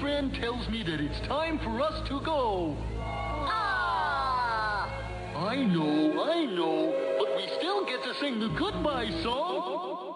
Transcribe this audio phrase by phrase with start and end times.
[0.00, 2.76] friend tells me that it's time for us to go.
[5.38, 10.15] I know, I know, but we still get to sing the goodbye song.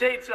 [0.00, 0.30] States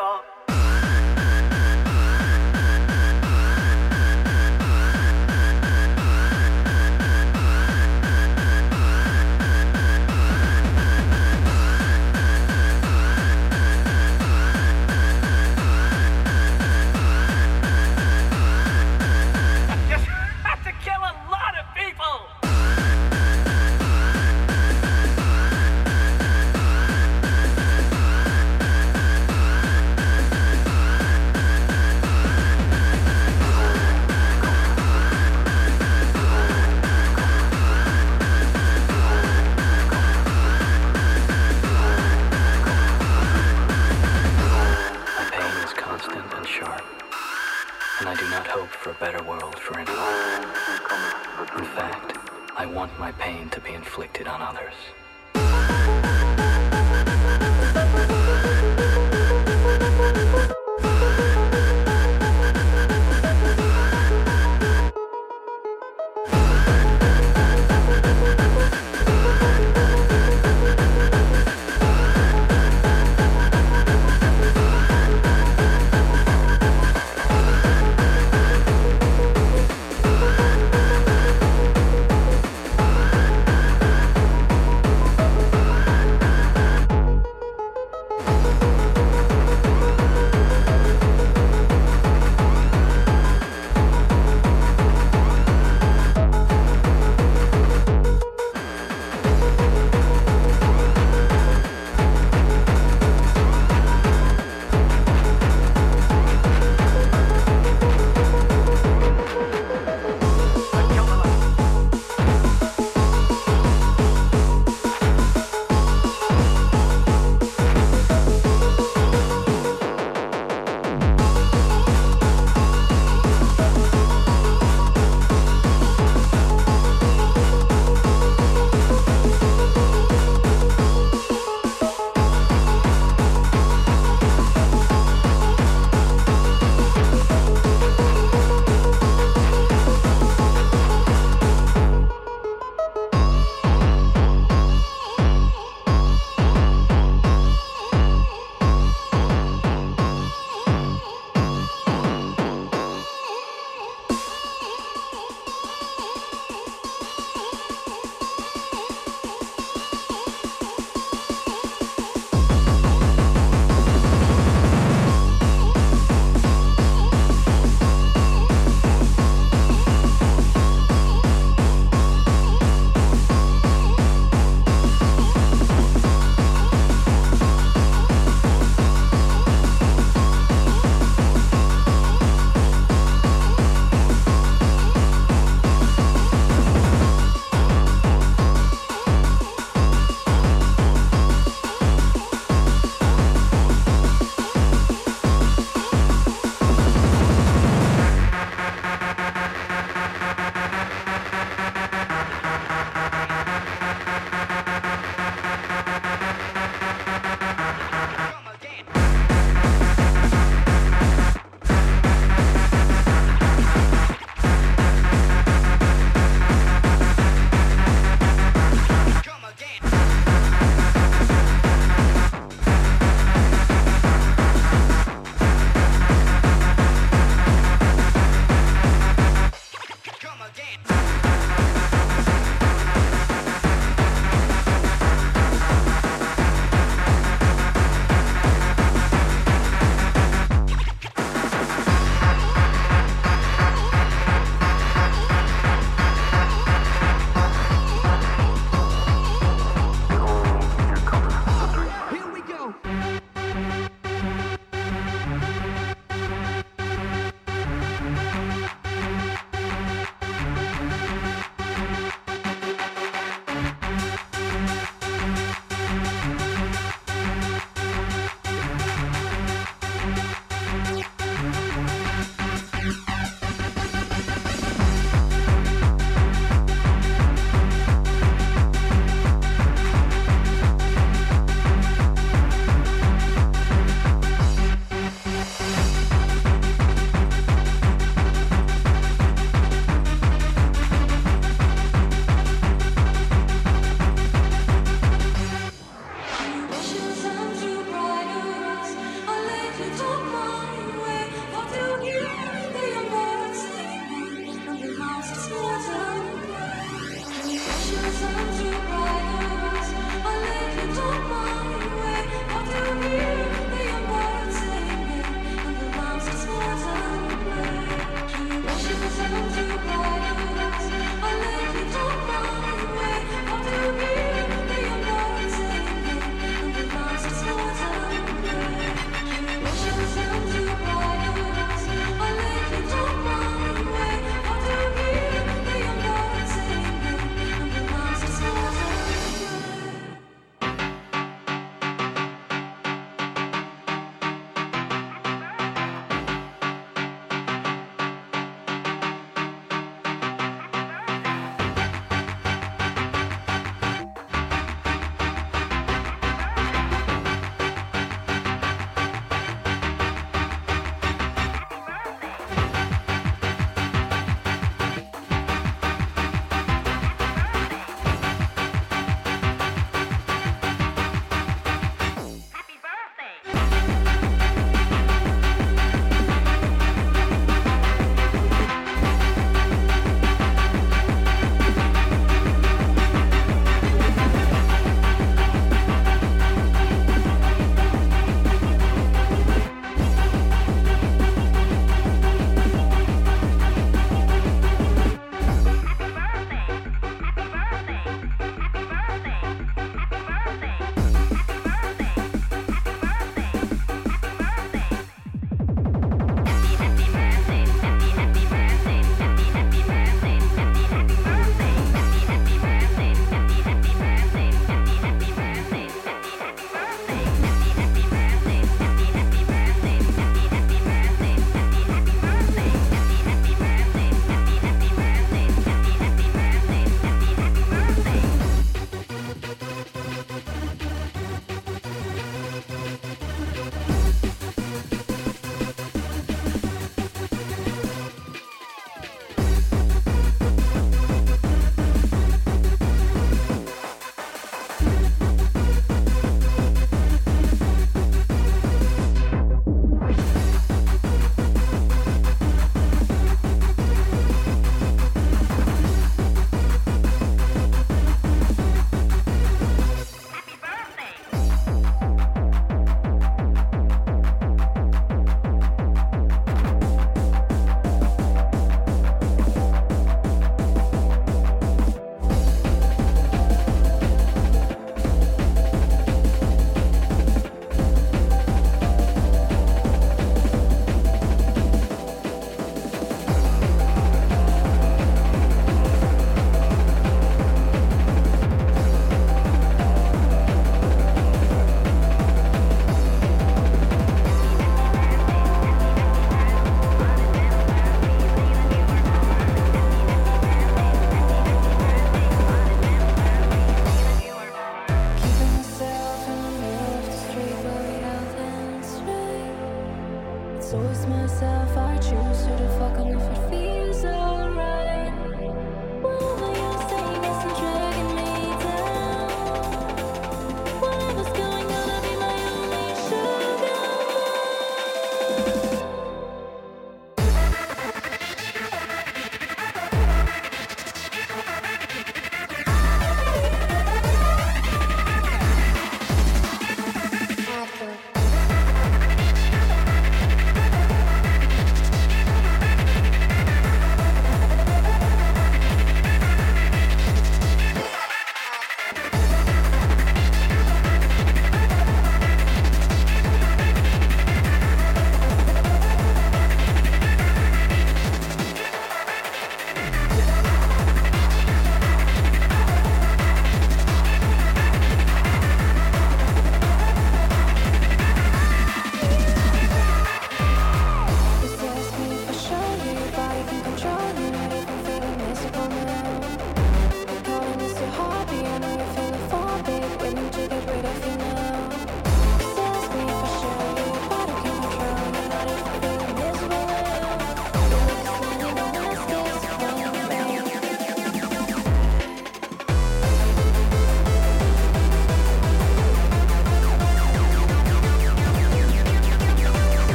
[53.06, 54.74] my pain to be inflicted on others.